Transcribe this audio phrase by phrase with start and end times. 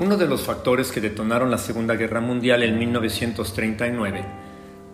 [0.00, 4.24] Uno de los factores que detonaron la Segunda Guerra Mundial en 1939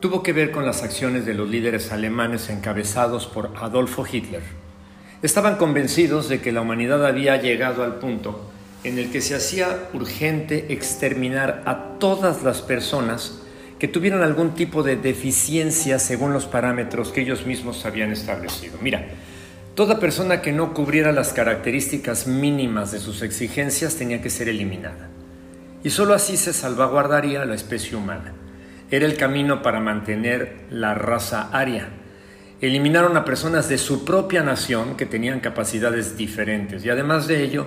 [0.01, 4.43] tuvo que ver con las acciones de los líderes alemanes encabezados por Adolfo Hitler.
[5.23, 8.51] Estaban convencidos de que la humanidad había llegado al punto
[8.83, 13.41] en el que se hacía urgente exterminar a todas las personas
[13.79, 18.79] que tuvieran algún tipo de deficiencia según los parámetros que ellos mismos habían establecido.
[18.83, 19.07] Mira,
[19.75, 25.09] Toda persona que no cubriera las características mínimas de sus exigencias tenía que ser eliminada.
[25.83, 28.35] Y sólo así se salvaguardaría la especie humana.
[28.93, 31.89] Era el camino para mantener la raza aria.
[32.61, 37.67] Eliminaron a personas de su propia nación que tenían capacidades diferentes y además de ello,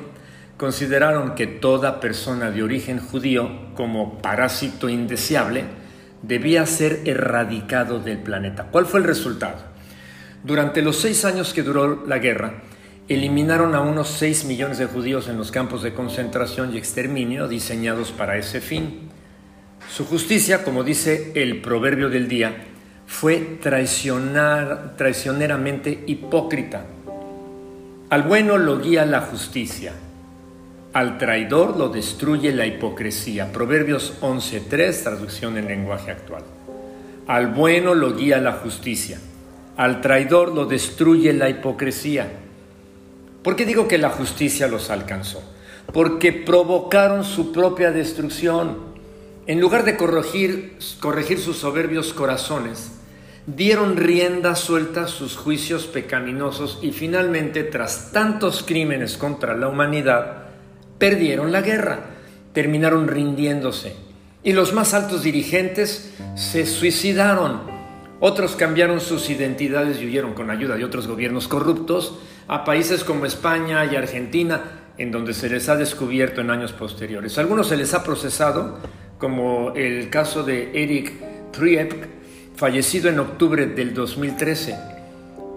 [0.56, 5.66] consideraron que toda persona de origen judío como parásito indeseable
[6.22, 8.70] debía ser erradicado del planeta.
[8.72, 9.77] ¿Cuál fue el resultado?
[10.44, 12.62] Durante los seis años que duró la guerra,
[13.08, 18.12] eliminaron a unos seis millones de judíos en los campos de concentración y exterminio diseñados
[18.12, 19.10] para ese fin.
[19.90, 22.56] Su justicia, como dice el proverbio del día,
[23.08, 26.86] fue traicioneramente hipócrita.
[28.10, 29.94] Al bueno lo guía la justicia,
[30.94, 33.52] al traidor lo destruye la hipocresía.
[33.52, 36.44] Proverbios 11.3, traducción en lenguaje actual.
[37.28, 39.20] Al bueno lo guía la justicia
[39.78, 42.28] al traidor lo destruye la hipocresía.
[43.44, 45.42] ¿Por qué digo que la justicia los alcanzó?
[45.94, 48.98] Porque provocaron su propia destrucción.
[49.46, 52.92] En lugar de corregir, corregir sus soberbios corazones,
[53.46, 60.48] dieron rienda suelta a sus juicios pecaminosos y finalmente, tras tantos crímenes contra la humanidad,
[60.98, 62.00] perdieron la guerra,
[62.52, 63.96] terminaron rindiéndose.
[64.44, 67.77] Y los más altos dirigentes se suicidaron
[68.20, 73.26] otros cambiaron sus identidades y huyeron con ayuda de otros gobiernos corruptos a países como
[73.26, 74.62] España y Argentina,
[74.98, 77.38] en donde se les ha descubierto en años posteriores.
[77.38, 78.80] Algunos se les ha procesado,
[79.20, 81.14] como el caso de Eric
[81.52, 81.94] Triep,
[82.56, 84.76] fallecido en octubre del 2013,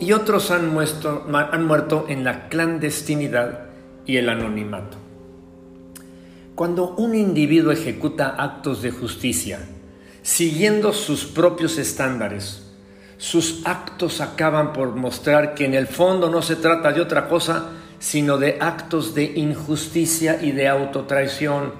[0.00, 3.70] y otros han muerto en la clandestinidad
[4.04, 4.98] y el anonimato.
[6.54, 9.60] Cuando un individuo ejecuta actos de justicia,
[10.22, 12.62] siguiendo sus propios estándares.
[13.18, 17.70] Sus actos acaban por mostrar que en el fondo no se trata de otra cosa,
[17.98, 21.74] sino de actos de injusticia y de autotraición,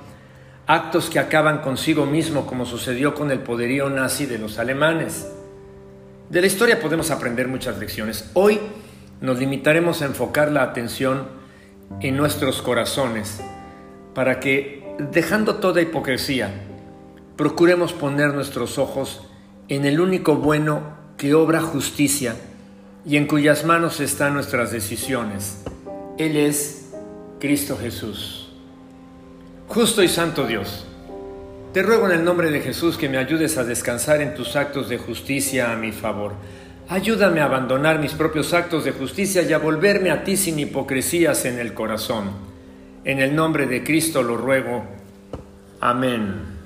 [0.66, 5.26] actos que acaban consigo mismo, como sucedió con el poderío nazi de los alemanes.
[6.28, 8.30] De la historia podemos aprender muchas lecciones.
[8.34, 8.60] Hoy
[9.20, 11.26] nos limitaremos a enfocar la atención
[12.00, 13.40] en nuestros corazones,
[14.14, 16.69] para que, dejando toda hipocresía,
[17.40, 19.22] procuremos poner nuestros ojos
[19.70, 20.82] en el único bueno
[21.16, 22.36] que obra justicia
[23.06, 25.64] y en cuyas manos están nuestras decisiones.
[26.18, 26.90] Él es
[27.38, 28.50] Cristo Jesús.
[29.68, 30.84] Justo y santo Dios,
[31.72, 34.90] te ruego en el nombre de Jesús que me ayudes a descansar en tus actos
[34.90, 36.34] de justicia a mi favor.
[36.90, 41.46] Ayúdame a abandonar mis propios actos de justicia y a volverme a ti sin hipocresías
[41.46, 42.32] en el corazón.
[43.04, 44.84] En el nombre de Cristo lo ruego.
[45.80, 46.59] Amén.